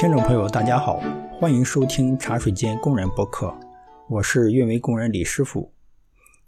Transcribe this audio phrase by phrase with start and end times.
[0.00, 0.98] 听众朋友，大家好，
[1.30, 3.54] 欢迎收听茶水间工人播客，
[4.08, 5.74] 我是运维工人李师傅。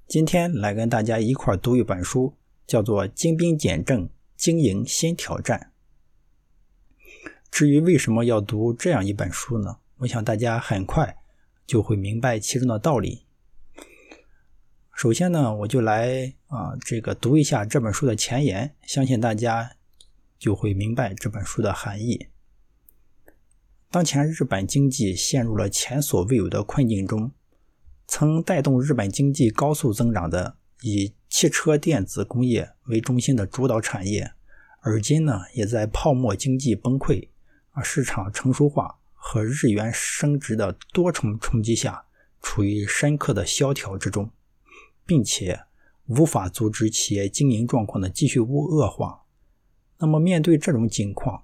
[0.09, 2.35] 今天来跟大家一块读一本书，
[2.67, 4.09] 叫做《精兵简政，
[4.39, 5.71] 经营新挑战》。
[7.51, 9.77] 至于为什么要读这样一本书呢？
[9.99, 11.19] 我想大家很快
[11.67, 13.27] 就会明白其中的道理。
[14.95, 19.73] 首先呢，我就来啊这个读一下这本书的前言，相信大家
[20.39, 22.29] 就会明白这本书的含义。
[23.93, 27.31] 当前日本经济陷入了前所未有的困境中，
[28.07, 34.33] 曾带动日本经济高速增长的以汽车电子工业为中心的主导产业，
[34.81, 37.29] 而今呢，也在泡沫经济崩溃、
[37.73, 42.07] 啊市场成熟化和日元升值的多重冲击下，
[42.41, 44.31] 处于深刻的萧条之中，
[45.05, 45.61] 并且
[46.07, 49.25] 无法阻止企业经营状况的继续恶恶化。
[49.99, 51.43] 那么，面对这种境况，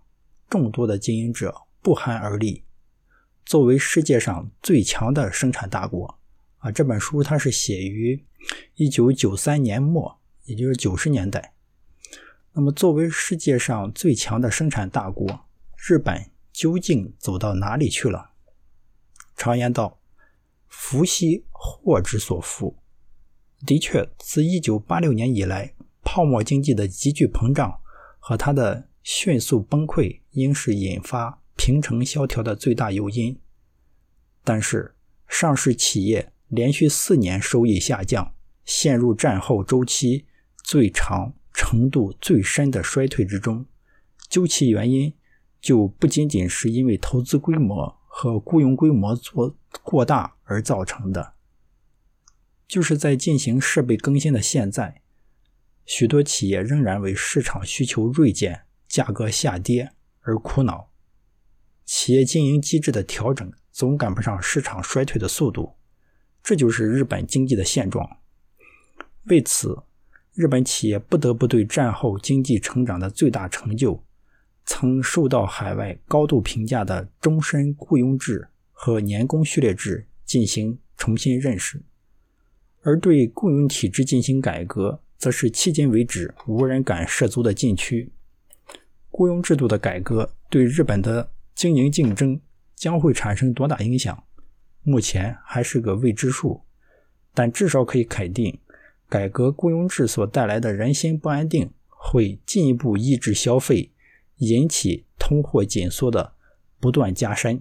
[0.48, 1.55] 众多的经营者。
[1.89, 2.64] 不寒而栗。
[3.47, 6.19] 作为世界上最强的生产大国，
[6.58, 8.27] 啊，这本书它是写于
[8.75, 11.55] 一九九三年末，也就是九十年代。
[12.53, 15.47] 那么，作为世界上最强的生产大国，
[15.78, 18.33] 日本究竟走到哪里去了？
[19.34, 19.98] 常言道
[20.69, 22.77] ：“福兮祸之所伏。”
[23.64, 25.72] 的确，自一九八六年以来，
[26.05, 27.81] 泡沫经济的急剧膨胀
[28.19, 31.38] 和它的迅速崩溃，应是引发。
[31.59, 33.39] 平成萧条的最大诱因，
[34.45, 34.95] 但是
[35.27, 38.33] 上市企业连续四年收益下降，
[38.65, 40.25] 陷入战后周期
[40.62, 43.67] 最长、程度最深的衰退之中。
[44.28, 45.12] 究其原因，
[45.61, 51.34] 就不仅仅是因为投资规模和雇佣规模做过大而造成的，
[52.69, 55.03] 就是在进行设备更新的现在，
[55.84, 60.88] 许多企业仍然为市场需求锐减、价格下跌而苦恼。
[61.89, 65.72] 企业经营机制的调整总赶不上市场衰退的速度，
[66.43, 68.06] 这就是日本经济的现状。
[69.25, 69.75] 为此，
[70.34, 74.04] 日本企业不得不对战后经济成长的最大成就，
[74.66, 81.81] 曾受到海外高度评价的终身雇佣制和年功序列制进行重新认识，
[82.82, 88.12] 而对雇佣体制进行改革，则是迄今为止无人敢涉足的禁区。
[89.10, 92.41] 雇佣制度的改革对日本的经营竞争
[92.76, 94.22] 将会产生多大影响？
[94.84, 96.62] 目前还是个未知数，
[97.34, 98.60] 但至少可以肯定，
[99.08, 103.91] 改革雇佣制所带来的人心不安定会进一步抑制消费，
[104.36, 106.34] 引起通货紧缩的
[106.78, 107.60] 不断加深。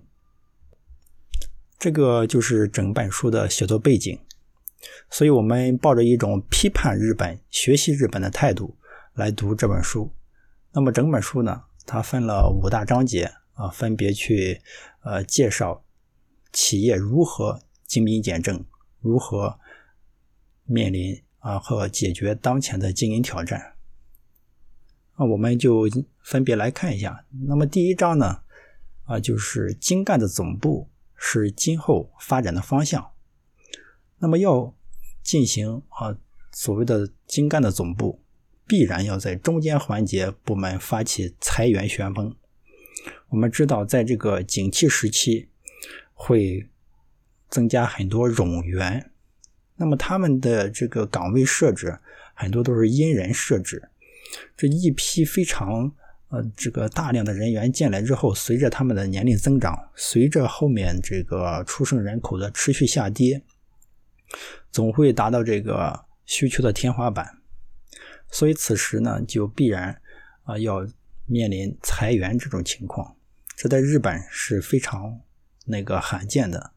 [1.80, 4.20] 这个就是整本书的写作背景，
[5.10, 8.78] 所以我们抱着一种批判日本、学习日本的态度
[9.16, 10.14] 来读这本书。
[10.74, 13.32] 那么整本书呢，它分了五大章节。
[13.58, 14.62] 啊，分别去
[15.02, 15.84] 呃介绍
[16.54, 18.64] 企业如何精兵简政，
[19.02, 19.60] 如何
[20.64, 23.74] 面临啊和解决当前的经营挑战。
[25.18, 25.90] 那我们就
[26.22, 27.26] 分别来看一下。
[27.48, 28.42] 那么第一章呢，
[29.06, 33.12] 啊就是精干的总部是今后发展的方向。
[34.20, 34.76] 那么要
[35.24, 36.16] 进行啊
[36.52, 38.22] 所谓的精干的总部，
[38.68, 42.36] 必然要在中间环节部门发起裁员旋风。
[43.30, 45.50] 我们知道，在这个景气时期，
[46.14, 46.68] 会
[47.50, 49.12] 增加很多冗员。
[49.76, 52.00] 那么他们的这个岗位设置，
[52.34, 53.90] 很多都是因人设置。
[54.56, 55.92] 这一批非常
[56.30, 63.44] 呃这个大量的人员进来之后，随着他们的年龄增长，随着后面这个出生人口的持续下跌，
[64.72, 67.38] 总会达到这个需求的天花板。
[68.30, 70.02] 所以此时呢，就必然
[70.44, 70.86] 啊要
[71.28, 73.16] 面临裁员这种情况。
[73.56, 75.22] 这在日本是非常
[75.66, 76.72] 那个罕见的。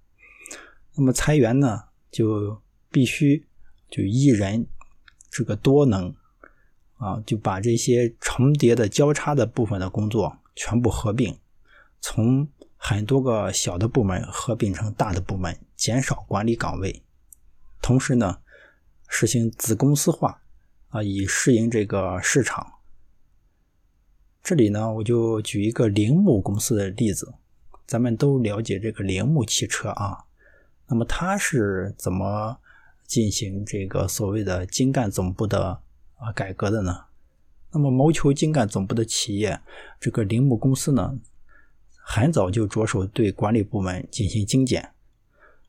[0.95, 3.47] 那么裁员呢，就必须
[3.89, 4.67] 就一人
[5.31, 6.15] 这个多能
[6.97, 11.39] 啊，就把这些重叠的交叉的部分的工作全部合并，
[12.01, 17.03] 从很多个小的部门合并成大的部门，减少管理岗位。
[17.81, 18.41] 同时呢，
[19.09, 20.43] 实行子公司化
[20.89, 22.80] 啊，以适应这个市场。
[24.43, 27.35] 这里呢，我就举一个铃木公司的例子。
[27.87, 30.17] 咱们都了解这个铃木汽车啊，
[30.87, 32.57] 那么它是怎么
[33.05, 35.81] 进行这个所谓的精干总部的
[36.17, 36.97] 啊改革的呢？
[37.73, 39.61] 那么谋求精干总部的企业，
[39.99, 41.19] 这个铃木公司呢，
[41.97, 44.91] 很早就着手对管理部门进行精简。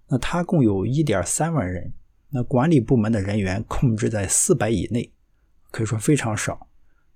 [0.07, 1.91] 那它共有一点三万人，
[2.29, 5.11] 那管理部门的人员控制在四百以内，
[5.71, 6.67] 可以说非常少。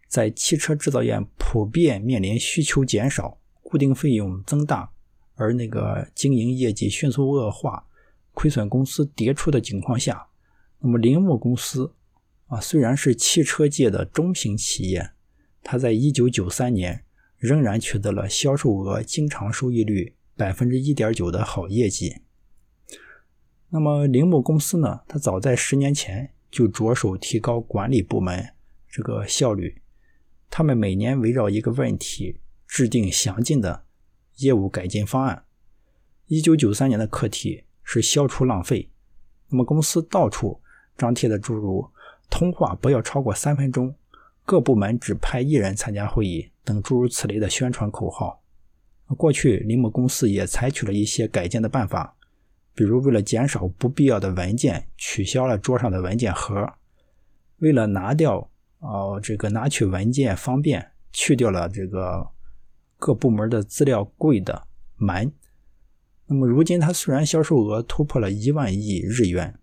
[0.07, 4.91] 在汽车制造业普遍面临需求减少、固定费用增大，
[5.35, 7.85] 而那个经营业绩迅速恶化，
[8.33, 10.27] 亏损公司迭出的情况下，
[10.79, 11.93] 那么铃木公司
[12.47, 15.11] 啊，虽然是汽车界的中型企业，
[15.63, 17.03] 它在一九九三年
[17.37, 22.17] 仍然取得了销售额经常收益率百分之一点九的好业绩。
[23.69, 28.53] 那么铃木公司呢，它早在十年前就着手提高管理部门
[28.87, 29.81] 这个效率，
[30.49, 33.85] 他们每年围绕一个问题制定详尽的
[34.37, 35.43] 业务改进方案。
[36.27, 38.89] 一九九三年的课题是消除浪费，
[39.49, 40.61] 那么公司到处
[40.97, 41.89] 张贴的诸如
[42.29, 43.95] “通话不要超过三分钟
[44.45, 48.41] ”“各部门只派一人参加会议”等诸如此类的宣传口号。
[49.17, 52.15] 过去林木公司也采取了一些改进的办法。
[52.73, 56.65] 比如，为了减少不必要的文件，取消了桌上的文件盒；
[57.59, 58.49] 为了拿掉
[58.85, 62.29] 哦这个拿取文件方便，去掉了这个
[62.97, 65.31] 各部门的资料柜的门。
[66.27, 69.59] 那么，如今它虽然销售额突破了一万亿日元，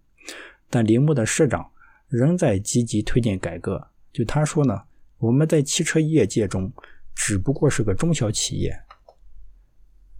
[0.68, 1.70] 但铃木的社长
[2.08, 3.88] 仍在积极推进改革。
[4.12, 4.82] 就他说呢，
[5.18, 6.72] 我们在汽车业界中
[7.14, 8.82] 只不过是个中小企业，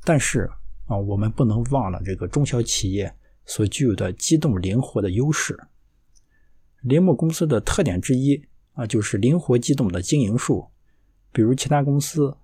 [0.04, 0.50] 但是。
[0.86, 3.14] 啊，我们不能忘了这个中小企业
[3.46, 5.56] 所具有的机动灵活的优势。
[6.80, 10.66] 铃木公司的特点之一啊，就是灵活机动的经营术。
[11.32, 12.36] 比如其他公司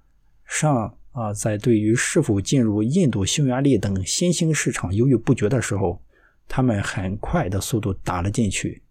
[0.44, 6.02] 上啊，在对于是否进入印度、匈牙利等新兴市场犹豫不决的时候，
[6.46, 8.82] 他们很快的速度打了进去。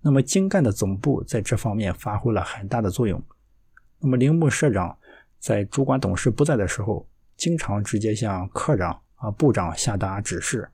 [0.00, 3.22] 那么精干的总部在这方面发挥了很大的作用。
[4.00, 4.96] 那么铃木社长
[5.38, 7.06] 在主管董事不在的时候。
[7.36, 10.70] 经常直接向科长啊部长下达指示。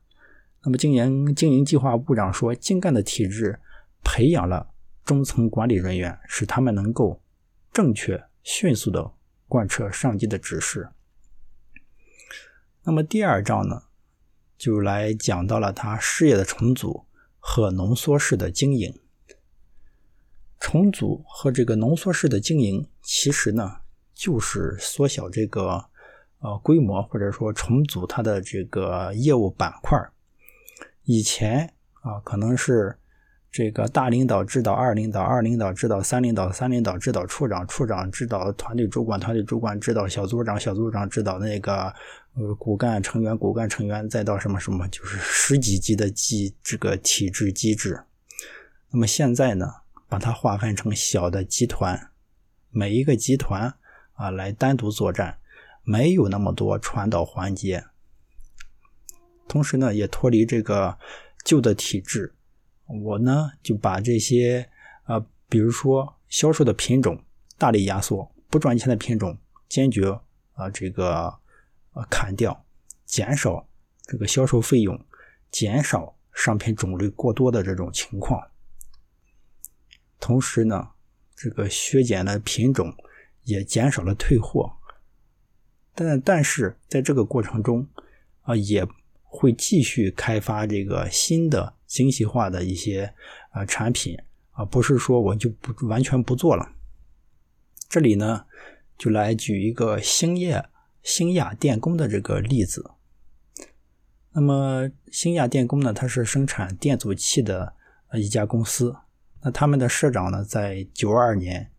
[0.62, 3.58] 那么经营经营计划部长说，精干的体制
[4.04, 4.69] 培养了
[5.10, 7.20] 中层管理人员，使他们能够
[7.72, 9.10] 正确、迅速的
[9.48, 10.88] 贯彻上级的指示。
[12.84, 13.82] 那么第二章呢，
[14.56, 17.06] 就来讲到了他事业的重组
[17.40, 19.00] 和浓缩式的经营。
[20.60, 23.78] 重组和这个浓缩式的经营，其实呢，
[24.14, 25.86] 就是缩小这个。
[26.38, 29.98] 呃，规模或者说重组它的这个业务板块
[31.02, 32.98] 以前啊，可能是
[33.52, 41.92] 这个大领导指导二领导，二领导指导三领导，三领导指导处长，处长指导团队主管，团队主管指导小组长，小组长指导那个
[42.34, 48.04] 呃骨干成员，骨干成员再到什么什么，就是十几级的机这个体制机制。
[48.90, 49.66] 那么现在呢，
[50.08, 52.10] 把它划分成小的集团，
[52.70, 53.74] 每一个集团
[54.14, 55.38] 啊来单独作战。
[55.82, 57.84] 没有那么多传导环节，
[59.48, 60.98] 同时呢，也脱离这个
[61.42, 62.34] 旧的体制。
[62.90, 64.68] 我呢就把这些
[65.04, 67.22] 呃，比如说销售的品种
[67.56, 69.38] 大力压缩，不赚钱的品种
[69.68, 70.10] 坚决
[70.54, 71.32] 啊这个
[71.92, 72.64] 呃砍掉，
[73.04, 73.66] 减少
[74.02, 74.98] 这个销售费用，
[75.50, 78.40] 减少商品种类过多的这种情况。
[80.18, 80.90] 同时呢，
[81.34, 82.94] 这个削减了品种，
[83.44, 84.70] 也减少了退货。
[85.94, 87.86] 但但是在这个过程中，
[88.42, 88.86] 啊，也
[89.22, 93.12] 会继续开发这个新的精细化的一些
[93.50, 94.16] 啊产品
[94.52, 96.70] 啊，不是说我就不完全不做了。
[97.88, 98.46] 这里呢，
[98.96, 100.64] 就来举一个兴业
[101.02, 102.92] 兴亚电工的这个例子。
[104.30, 107.74] 那么兴亚电工呢，它是生产电阻器的
[108.14, 108.94] 一家公司。
[109.42, 111.72] 那他们的社长呢，在九二年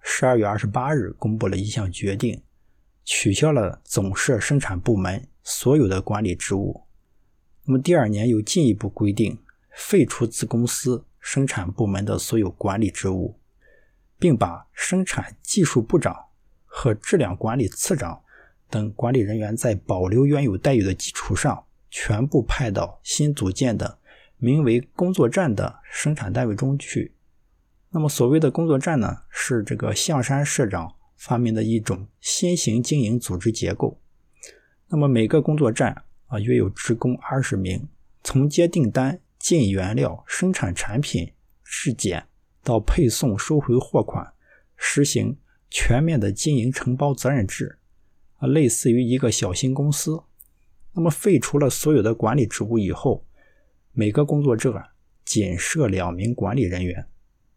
[0.00, 2.40] 十二月二十八日公布了一项决定。
[3.08, 6.85] 取消了总社生产部门所有的管理职务，
[7.66, 9.38] 那么第二年又进一步规定
[9.74, 13.38] 废除子公司生产部门的所有管理职务，
[14.18, 16.16] 并把生产技术部长
[16.64, 18.22] 和质量管理次长
[18.70, 23.98] 等管理人员在保留原有待遇的基础上，全部派到新组建的
[24.38, 27.12] 名为“工作站”的生产单位中去。
[27.90, 30.94] 那么所谓的工作站呢，是这个象山社长。
[31.16, 33.98] 发明的一种新型经营组织结构。
[34.88, 37.88] 那么每个工作站啊，约有职工二十名，
[38.22, 41.32] 从接订单、进原料、生产产品、
[41.64, 42.26] 质检
[42.62, 44.32] 到配送、收回货款，
[44.76, 45.38] 实行
[45.70, 47.78] 全面的经营承包责任制，
[48.38, 50.22] 啊，类似于一个小型公司。
[50.92, 53.26] 那么废除了所有的管理职务以后，
[53.92, 54.72] 每个工作站
[55.24, 57.06] 仅设两名管理人员，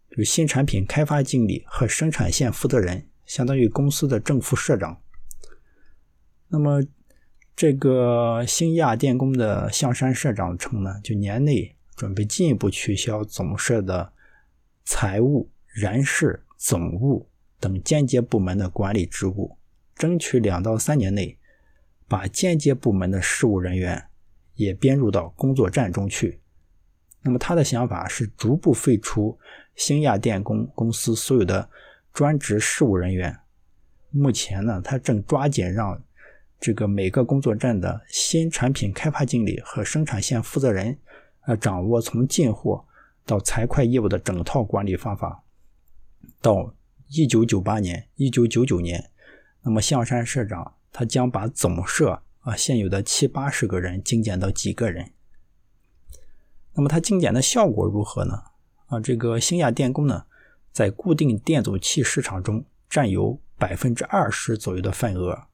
[0.09, 3.05] 就新产品开发经理和生产线负责人。
[3.25, 4.99] 相当于公司的正副社长。
[6.47, 6.81] 那么，
[7.60, 14.13] 这个兴亚电工的象山社长称呢，就年内准备进一步取消总社的
[14.86, 17.28] 财务、人事、总务
[17.60, 19.58] 等间接部门的管理职务，
[19.94, 21.38] 争取两到三年内
[22.08, 24.08] 把间接部门的事务人员
[24.56, 26.39] 也编入到工作站中去。
[27.22, 29.38] 那么他的想法是逐步废除
[29.75, 31.70] 兴亚电工公司所有的
[32.13, 33.38] 专职事务人员。
[34.12, 36.01] 目前呢，他正抓紧让
[36.60, 40.98] 这个每个工作站的新产品开发经理和生产线负责人，
[41.46, 42.86] 呃，掌握从进货
[43.25, 45.44] 到财会业务的整套管理方法。
[46.42, 46.74] 到
[47.08, 49.10] 一九九八年、一九九九年，
[49.63, 55.12] 那么象山社长他将把总社啊现有的七八十个人精简到几个人。
[56.74, 58.44] 那么它精简的效果如何呢？
[58.88, 60.25] 啊，这个兴亚电工呢，
[60.72, 63.39] 在固定电阻器市场中占有。
[63.60, 65.49] 百分之二十左右的份额。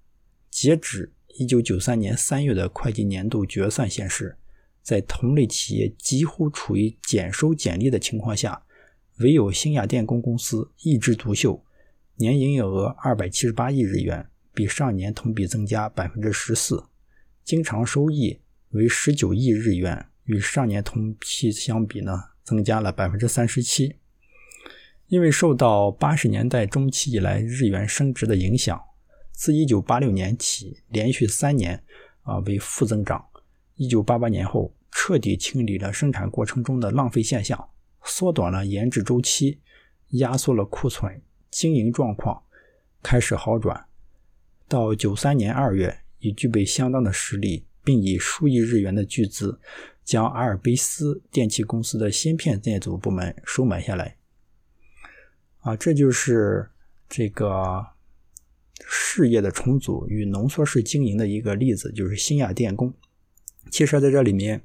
[0.56, 4.38] 截止一九九三年三月的会计年度决算显示，
[4.82, 8.64] 在同类企业几乎处于减收减利的情况下，
[9.18, 11.62] 唯有兴亚电工公司一枝独秀，
[12.16, 16.86] 年营业额二百七十八亿日元，比上年同比增加百分之十四，
[17.44, 23.98] 经常收益为十九亿日元，与上年同期相比呢，增加了百分之三十七。
[25.08, 28.82] 因为受到八十年代中期以来日元升值的影响，
[29.36, 31.84] 自一九八六年起连续三年
[32.24, 33.24] 啊为负增长。
[33.76, 37.70] 一九八八年后，彻底清理了生产过程中的浪费现象，
[38.04, 39.60] 缩短了研制周期，
[40.12, 42.42] 压缩了库存，经营状况
[43.04, 43.86] 开始好转。
[44.68, 49.60] 到九三年二月，已具备相当的实力，并以数亿日元的巨资
[50.04, 54.16] 将阿尔卑斯电器公司的芯片电阻部门收买下来。
[55.60, 56.70] 啊，这就是
[57.10, 57.86] 这个
[58.88, 62.94] 事业的重组与浓缩式经营的一个例子，就是新亚电工。
[63.72, 64.62] 其实在这里面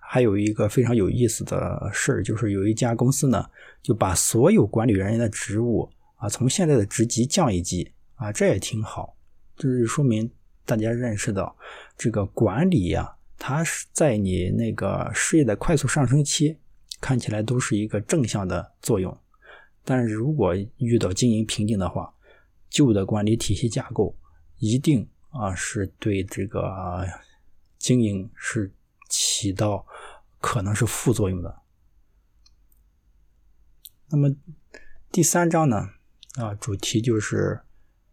[0.00, 3.44] 还有一个非常有意思的事儿，就是有一家公司呢，
[3.82, 9.16] 就把所有管理人员的职务啊，从现在的职级降一级啊，这也挺好，
[9.56, 10.28] 就是说明
[10.64, 11.56] 大家认识到
[11.96, 16.56] 这个管理呀，它是在你那个事业的快速上升期，
[17.00, 19.16] 看起来都是一个正向的作用。
[19.84, 22.12] 但是如果遇到经营瓶颈的话，
[22.70, 24.16] 旧的管理体系架构
[24.56, 27.06] 一定啊是对这个
[27.76, 28.72] 经营是
[29.08, 29.84] 起到
[30.38, 31.62] 可能是副作用的。
[34.08, 34.34] 那么
[35.12, 35.90] 第三章呢
[36.36, 37.60] 啊主题就是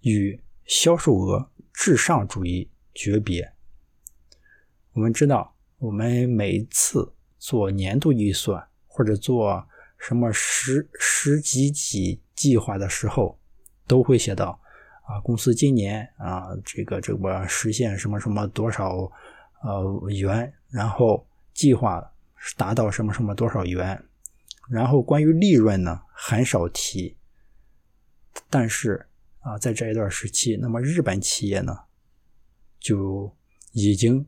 [0.01, 3.53] 与销售额至上主义诀别。
[4.93, 9.67] 我们知道，我们每次做年度预算或者做
[9.99, 13.39] 什么十十几几计划的时候，
[13.87, 14.59] 都会写到
[15.05, 19.11] 啊，公司今年啊，这个这个实现什么什么多少
[19.63, 22.11] 呃元，然后计划
[22.55, 24.03] 达到什么什么多少元，
[24.69, 27.15] 然后关于利润呢，很少提。
[28.49, 29.07] 但是
[29.39, 31.75] 啊，在这一段时期，那么日本企业呢，
[32.79, 33.33] 就
[33.71, 34.27] 已经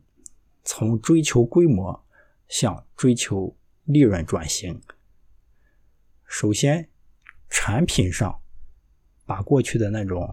[0.64, 2.06] 从追求规模
[2.48, 4.82] 向追求利润转型。
[6.26, 6.90] 首先，
[7.50, 8.39] 产品上
[9.30, 10.24] 把过去的那种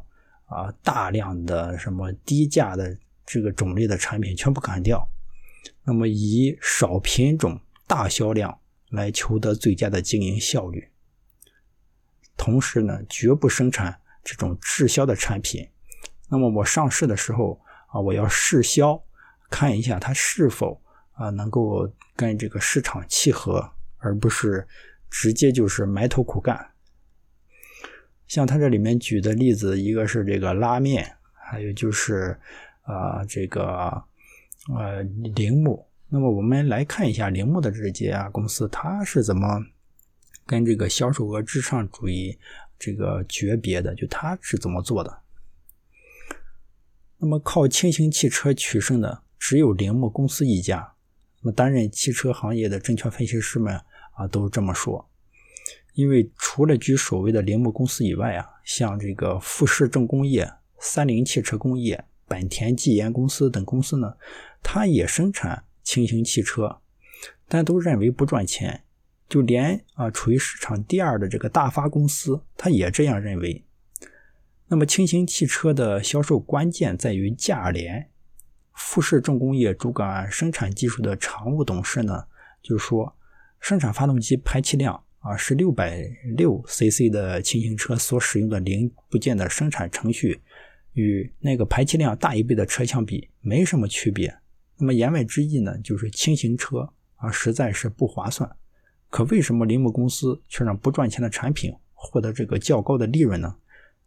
[0.47, 5.07] 啊大量的什么低价的这个种类的产品全部砍掉，
[5.85, 10.89] 那么以少品种大销量来求得最佳的经营效率。
[12.39, 15.69] 同时呢，绝不生产这种滞销的产品。
[16.31, 18.99] 那么我上市的时候啊，我要试销，
[19.51, 20.81] 看一下它是否
[21.13, 21.87] 啊能够
[22.17, 24.67] 跟这个市场契合，而不是。
[25.09, 26.73] 直接就是埋头苦干，
[28.27, 32.39] 像他这里面举的例子，一个是这个拉面，还有就是
[32.83, 34.03] 啊这个
[34.75, 35.03] 呃
[35.35, 35.87] 铃木。
[36.09, 39.65] 那么我们来看一下铃木的这家公司，它是怎么
[40.45, 42.39] 跟这个销售额至上主义
[42.79, 43.95] 这个诀别的？
[43.95, 45.19] 就它是怎么做的？
[47.19, 50.93] 那么靠轻型汽车取胜的只有铃木公司一家。
[51.41, 53.81] 那么担任汽车行业的证券分析师们。
[54.17, 55.07] 啊，都这么说，
[55.97, 60.47] 因为除了居首位的铃木公司以外啊，像这个富士重工业、
[60.79, 64.15] 三菱汽车工业、本田技研公司等公司呢，
[64.63, 66.81] 它也生产轻型汽车，
[67.49, 68.83] 但都认为不赚钱。
[69.27, 73.65] 就连啊，处于市场第二的这个大发公司，它也这样认为。
[74.69, 78.11] 那么，轻型汽车的销售关键在于价廉。
[78.75, 82.27] 富士重工业主管生产技术的常务董事呢，
[82.63, 83.17] 就说。
[83.59, 90.41] 生产发动机排气量啊是六百六 cc 的轻型车所使用的零部件的生产程序，
[90.93, 94.33] 与那个排气量大一倍的车相比没什么区别。
[94.79, 98.49] 那么言外之意呢，就是轻型车啊实在是不划算。
[99.11, 103.57] 可为什么铃木公司却让不赚钱的产品获得这个较高的利润呢？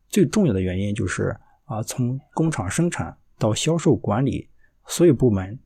[0.07, 1.35] 最重要的原因就是
[1.65, 4.47] 啊，从工厂生产到销售管理，
[4.87, 5.59] 所有部门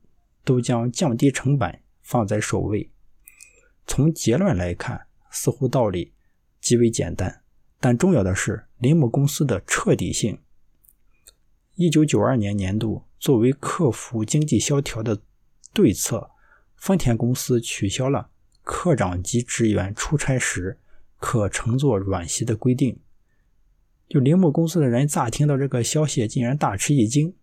[0.44, 2.90] 都将降低成本放在首位。
[3.86, 5.03] 从结论来看，
[5.34, 6.14] 似乎道理
[6.60, 7.42] 极为简单，
[7.80, 10.38] 但重要的是铃木公司的彻底性。
[11.74, 15.20] 一九九二年年度，作为克服经济萧条的
[15.72, 16.30] 对策，
[16.76, 18.30] 丰田公司取消了
[18.62, 20.78] 科长级职员出差时
[21.18, 23.00] 可乘坐软席的规定。
[24.08, 27.34] 就铃木公司的人乍听到这个消息，竟然大吃一惊。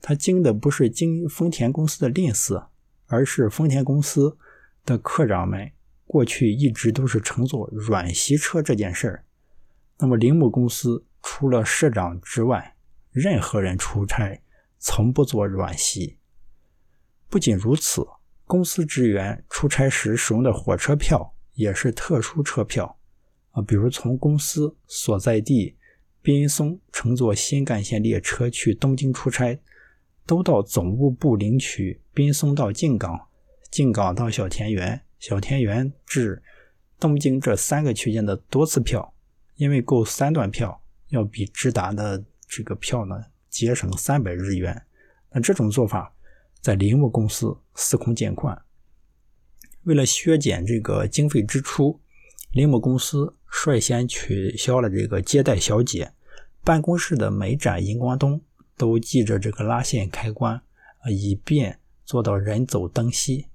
[0.00, 2.68] 他惊的不是经丰田公司的吝啬，
[3.06, 4.38] 而是丰田公司
[4.86, 5.72] 的科长们
[6.10, 9.24] 过去一直都是乘坐软席车这件事儿。
[9.98, 12.74] 那么铃木公司除了社长之外，
[13.12, 14.42] 任何人出差
[14.76, 16.18] 从不坐软席。
[17.28, 18.04] 不仅如此，
[18.44, 22.98] 公司职员出差时使用的火车票也是特殊车票
[23.52, 25.76] 啊，比如从公司所在地
[26.20, 29.62] 滨松乘坐新干线列车去东京出差，
[30.26, 33.28] 都到总务部领取滨松到静冈、
[33.70, 36.42] 静冈到小田园、小田园至
[36.98, 39.14] 东京这三个区间的多次票，
[39.54, 42.24] 因为购三段票要比直达的。
[42.52, 44.82] 这个票呢，节省三百日元。
[45.30, 46.12] 那这种做法
[46.60, 48.60] 在铃木公司司空见惯。
[49.84, 52.00] 为了削减这个经费支出，
[52.50, 56.10] 铃木公司率先取消了这个接待小姐。
[56.64, 58.40] 办公室的每盏荧光灯
[58.76, 60.56] 都系着这个拉线开关，
[60.98, 63.46] 啊，以便做到人走灯熄。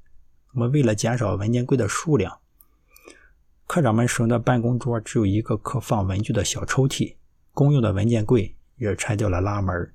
[0.55, 2.39] 我们，为了减少文件柜的数量，
[3.67, 7.15] 科长们使用的办公桌只有一个可放文具的小抽屉，
[7.53, 8.55] 公用的文件柜。
[8.77, 9.93] 也拆掉了拉门，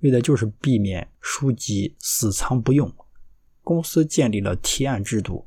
[0.00, 2.90] 为的就是避免书籍死藏不用。
[3.62, 5.46] 公司建立了提案制度，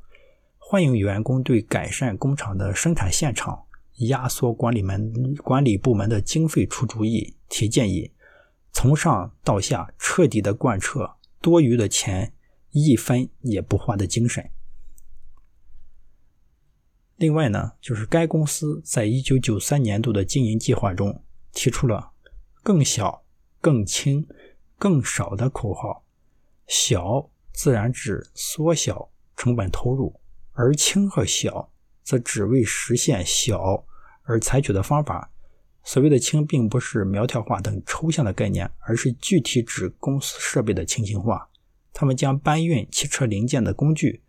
[0.59, 3.63] 欢迎员工对改善工厂的生产现场、
[4.09, 8.11] 压缩管理门管理部门的经费出主意、提建议，
[8.71, 12.31] 从上到下彻底的贯彻多余的钱
[12.85, 14.49] 一分也不花的精神。
[17.15, 22.11] 另外呢，就是该公司在一九九三年度的经营计划中提出了。
[22.61, 23.23] 更小、
[23.61, 24.27] 更轻、
[24.77, 26.03] 更少的口号，
[26.67, 30.19] 小自然指缩小成本投入，
[30.51, 31.71] 而轻和小
[32.03, 33.85] 则只为实现小
[34.23, 35.31] 而采取的方法。
[35.83, 41.49] 所谓的轻，并不是苗条化等抽象的概念，而是具体指公司设备的轻型化。
[41.99, 44.21] 他们将搬运汽车零件的工具，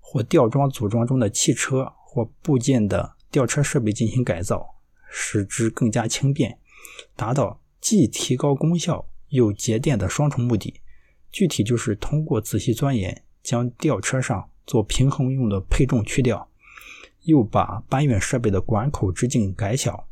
[0.00, 4.74] 或吊装组装中的汽车或部件的吊车设备进行改造，
[5.08, 6.58] 使之更加轻便，
[7.14, 7.60] 达到。
[7.80, 10.80] 既提高功效又节电的双重目的，
[11.30, 16.48] 具体就是通过仔细钻研，将吊车上做平衡用的配重去掉，
[17.22, 20.08] 又把搬运设备的管口直径改小。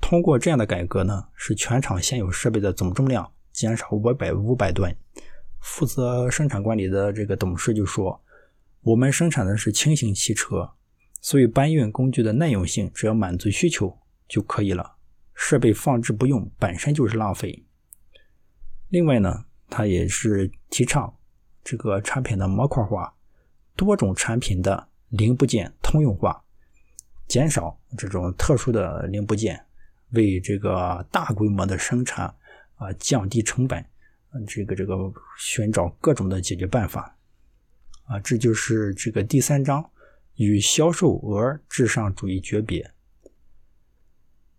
[0.00, 4.96] 通过这样的改革呢，使全厂现有设备的总重量减少五百五百吨。
[5.60, 8.20] 负责生产管理的这个董事就说
[8.82, 10.70] ：“我们生产的是轻型汽车，
[11.20, 14.96] 所以搬运工具的耐用性只要满足需求就可以了。”
[15.40, 17.64] 设备放置不用本身就是浪费。
[18.88, 21.14] 另外呢，它也是提倡
[21.62, 23.14] 这个产品的模块化，
[23.76, 26.42] 多种产品的零部件通用化，
[27.28, 29.64] 减少这种特殊的零部件，
[30.10, 32.34] 为这个大规模的生产
[32.74, 33.86] 啊降低成本，
[34.46, 34.96] 这个这个
[35.38, 37.16] 寻找各种的解决办法
[38.04, 39.90] 啊，这就是这个第三章
[40.36, 42.92] 与销售额至上主义诀别。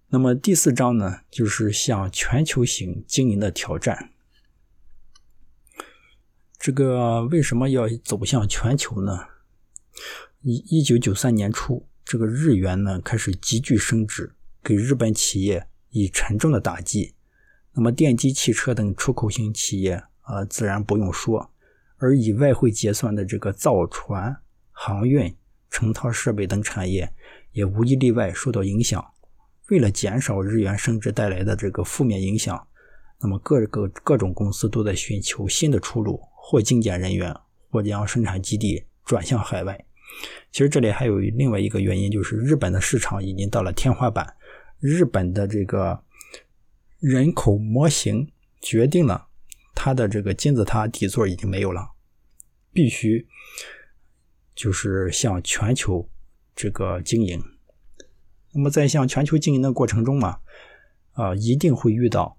[0.09, 4.11] 那么第四章呢，就是向全球型经营的挑战。
[6.57, 9.27] 这个为什么要走向全球呢？
[10.41, 17.13] 一一九九三年初，这个日元呢开始急剧升值，给日本企业以沉重的打击。
[17.73, 21.51] 那么电机、汽车等出口型企业啊，自然不用说。
[21.97, 24.35] 而以外汇结算的这个造船、
[24.71, 25.35] 航运、
[25.69, 27.11] 成套设备等产业，
[27.51, 29.05] 也无一例外受到影响。
[29.69, 32.67] 为了减少日元升值带来的这个负面影响，
[33.21, 37.35] 那么各个各种公司都在寻求新的出路，或精简人员，
[37.69, 39.85] 或将生产基地转向海外。
[40.51, 44.35] 其实这里还有另外一个原因，就是日本的市场已经到了天花板，
[44.79, 46.01] 日本的这个
[46.99, 48.31] 人口模型
[48.61, 49.29] 决定了
[49.73, 51.91] 它的这个金字塔底座已经没有了，
[52.73, 53.25] 必须
[54.53, 56.09] 就是向全球
[56.53, 57.41] 这个经营。
[58.51, 60.39] 那么在向全球经营的过程中嘛，
[61.13, 62.37] 啊，一定会遇到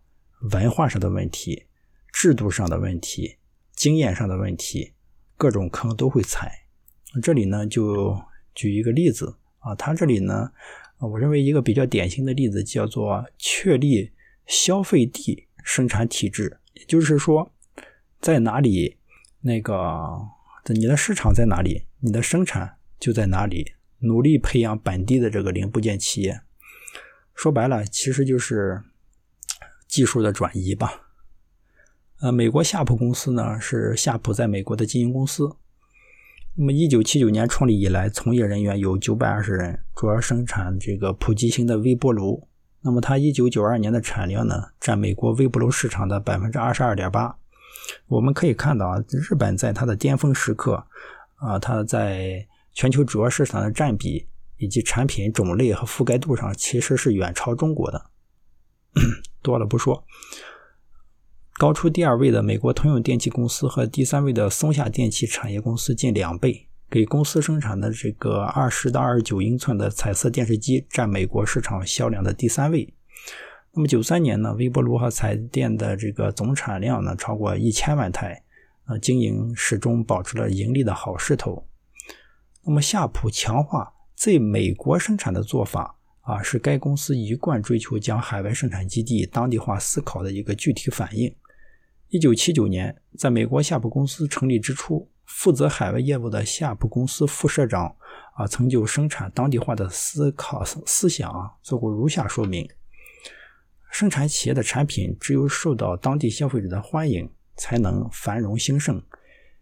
[0.53, 1.67] 文化上的问题、
[2.13, 3.39] 制度上的问题、
[3.73, 4.93] 经验上的问题，
[5.37, 6.67] 各种坑都会踩。
[7.23, 8.21] 这里呢，就
[8.55, 10.53] 举一个例子啊，他这里呢，
[10.99, 14.13] 我认为一个比较典型的例子叫做确立
[14.47, 17.53] 消费地生产体制，也就是说，
[18.21, 18.97] 在哪里，
[19.41, 20.21] 那个
[20.67, 23.73] 你的市场在哪里，你的生产就在哪里。
[24.03, 26.41] 努力培养本地的这个零部件企业，
[27.35, 28.83] 说白了，其实就是
[29.87, 31.11] 技术的转移吧。
[32.21, 35.55] 呃，美国夏普公司呢是夏普在美国的经营公司。
[36.55, 42.49] 那么，一九七九年创立以来，从业人员有九百二十人，主要生产这个普及型的微波炉。
[42.83, 47.37] 那么，它一九九二年的产量呢，占美国微波炉市场的百分之二十二点八。
[48.07, 50.87] 我们可以看到啊，日本在它的巅峰时刻
[51.37, 58.07] 啊，它在全球主要市场的占比以及产品种类和覆盖度上，其实是远超中国的。
[59.43, 60.05] 多了不说，
[61.59, 66.70] 高出第二位的美国通用电气公司和第三位的松下电器产业公司近两倍。
[66.91, 72.93] 给公司生产的这个二十到二十九英寸的彩色电视机占美国市场销量的第三位。
[73.73, 78.43] 那么九三年呢，微波炉和彩电的这个总产量呢超过一千万台，
[78.87, 81.65] 呃，经营始终保持了盈利的好势头。
[82.65, 91.33] 那么夏普强化在美国生产的做法啊，是该公司一贯追求将海外生产基地当地化思考的一个具体反应。
[92.09, 95.09] 一九七九年，在美国夏普公司成立之初。
[95.33, 97.97] 负责海外业务的夏普公司副社长
[98.35, 102.69] 啊，曾就生产当地化的思考思想啊做过如下说明：
[103.91, 109.03] 生产企业的产品只有受到当地消费者的欢迎，才能繁荣兴盛。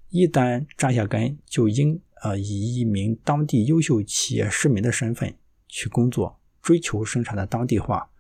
[0.08, 5.32] 一旦扎下根，就应呃以一名当地优秀企业市民的身份
[5.68, 8.10] 去工作，追求生产的当地化，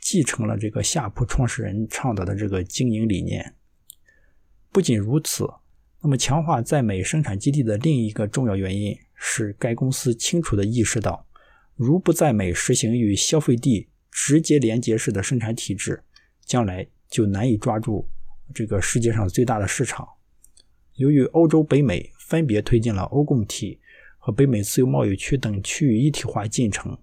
[0.00, 3.56] 继承了这个夏普创始人倡导的这个经营理念。
[4.70, 5.48] 不仅如此。
[6.02, 11.26] 那么，强化在美生产基地的另一个重要原因是，该公司清楚地意识到，
[11.76, 16.02] 如不在美实行与消费地直接连接式的生产体制，
[16.42, 18.08] 将来就难以抓住
[18.54, 20.08] 这个世界上最大的市场。
[20.94, 23.78] 由于欧洲、北美分别推进了欧共体
[24.16, 26.96] 和北美自由贸易区等区域一体化进程，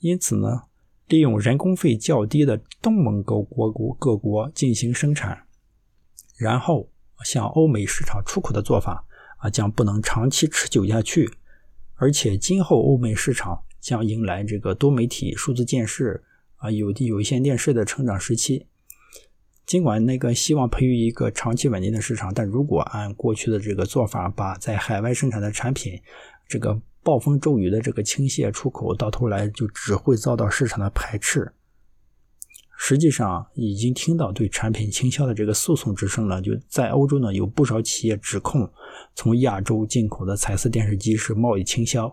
[0.00, 0.64] 因此呢，
[1.06, 5.46] 利用人工费较低的东盟各国国各国进行生产，
[6.36, 6.90] 然后。
[7.24, 9.04] 向欧美市场出口的做法
[9.38, 11.30] 啊，将不能长期持久下去，
[11.94, 16.24] 而且今后欧美市场将迎来这个多媒体、数字电视
[16.56, 18.66] 啊、有的有线电视的成长时期。
[19.64, 26.00] 尽管那个希望培育一个长期稳定的市场，但如果按过去的这个做法，把在海外生产的产品
[26.48, 31.52] 这个暴风骤雨的这个倾泻出口，到头来就只会遭到市场的排斥。
[32.80, 36.40] 实际上已经听到对产品倾销的这个诉讼之声了。
[36.40, 38.70] 就在欧洲呢，有不少企业指控
[39.16, 42.06] 从亚洲进口的彩色电视机是贸易倾销，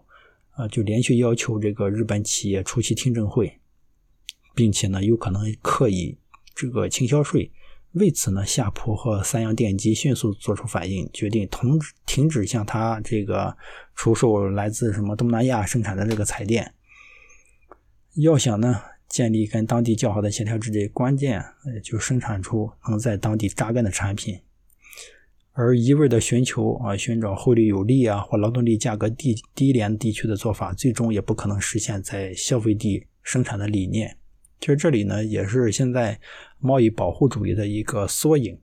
[0.55, 3.59] 啊，就连续要求这个日本企业出席听证会，
[4.55, 6.17] 并且呢，有可能刻意
[6.55, 7.51] 这个倾销税。
[7.91, 13.55] 为此呢，夏普和三洋电机迅速做出反应，决定停止停止向他这个
[13.93, 16.73] 出售来自什么东南亚生产的这个彩电。
[18.15, 18.81] 要想呢。
[19.07, 21.43] 建立跟当地较好的协调制度，关键
[21.83, 24.39] 就生产出能在当地扎根的产品，
[25.53, 34.17] 而一味的寻求啊寻找汇率有利啊或劳动力价格低低廉地区的做法，最终也不可能实现在消费地生产的理念。
[34.59, 36.19] 其实这里呢，也是现在
[36.59, 38.59] 贸易保护主义的一个缩影。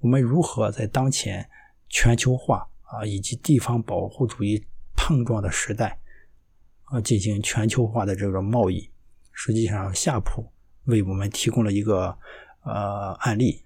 [0.00, 1.48] 我们如何在当前
[1.88, 5.98] 全球化啊以及地方保护主义碰撞的时代
[6.84, 8.88] 啊进行全球化的这个贸易？
[9.40, 10.50] 实际上，夏普
[10.86, 12.18] 为我们提供了一个
[12.64, 13.62] 呃案例。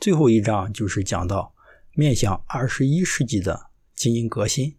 [0.00, 1.54] 最后一章就是讲到
[1.92, 4.76] 面向二十一世纪的经营革新。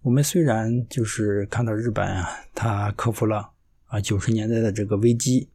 [0.00, 3.50] 我们虽然就是看到日本啊，它克服了
[3.88, 5.50] 啊九十年代的这个危机，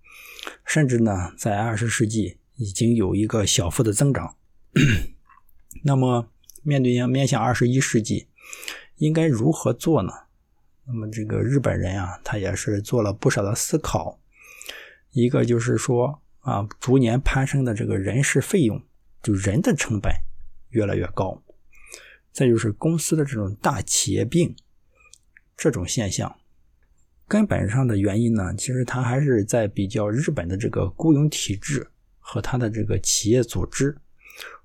[0.64, 4.36] 甚至呢在二十世纪已经有一个小幅的增长。
[5.84, 6.30] 那么，
[6.62, 8.28] 面对面向二十一世纪，
[8.98, 10.14] 应该如何做呢？
[10.86, 14.20] 那么这个日本人啊，他也是做了不少的思考。
[15.12, 18.84] 一个就是说啊，逐年攀升的这个人事费用，
[19.22, 20.12] 就人的成本
[20.70, 21.42] 越来越高。
[22.34, 24.56] 再就是公司的这种大企业病
[25.56, 26.36] 这种现象，
[27.28, 33.96] 根本上的原因呢，其实它还是在比较日本的这个雇佣体制和它的这个企业组织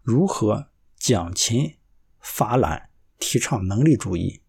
[0.02, 1.76] 如何讲勤
[2.18, 2.88] 发懒，
[3.20, 4.40] 提倡能力主义，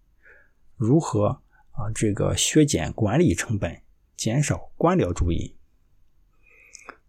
[0.75, 1.43] 如何。
[1.79, 3.81] 啊，这个削减管理成本，
[4.17, 5.55] 减少官僚主义，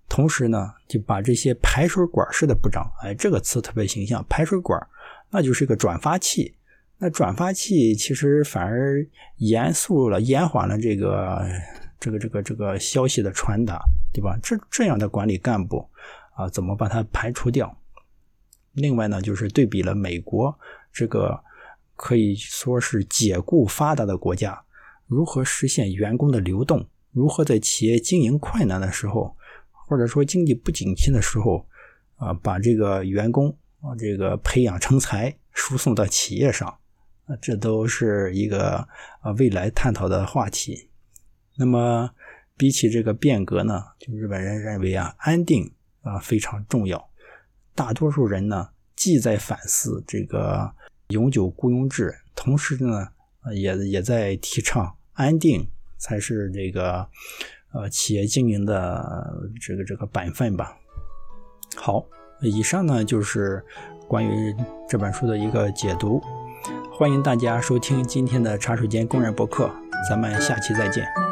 [0.09, 4.81] 同时呢，就把这些排水管式的部长，哎，这个词特别形象，排水管，
[5.31, 6.55] 那就是个转发器。
[6.99, 9.05] 那转发器其实反而
[9.39, 11.45] 严肃了，延缓了这个
[11.99, 14.39] 这个这个这个消息的传达，对吧？
[14.41, 15.89] 这这样的管理干部
[16.35, 17.77] 啊，怎么把他排除掉？
[18.75, 20.57] 另外呢，就是对比了美国
[20.93, 21.43] 这个
[22.03, 24.65] 可以说是解雇发达的国家，
[25.07, 29.37] 如何实现员工的流动，如何在企业经营困难的时候，
[29.71, 31.67] 或者说经济不景气的时候，
[32.17, 36.67] 啊，把这个员工啊这个培养成才，输送到企业上，
[37.27, 38.77] 啊，这都是一个
[39.21, 40.89] 啊未来探讨的话题。
[41.57, 42.11] 那么，
[42.57, 47.11] 比起这个变革呢，就日本人认为啊，安定啊非常重要。
[47.75, 50.75] 大多数人呢，既在反思这个
[51.11, 53.09] 永久雇佣制，同时呢，
[53.55, 55.69] 也也在提倡安定
[55.99, 57.07] 才是这个
[57.73, 60.77] 呃企业经营的这个这个本分吧。
[61.77, 62.05] 好，
[62.41, 63.65] 以上呢就是
[64.09, 64.55] 关于
[64.89, 66.21] 这本书的一个解读。
[66.93, 69.71] 欢迎大家收听今天的茶水间工人博客，
[70.09, 71.30] 咱们下期再见。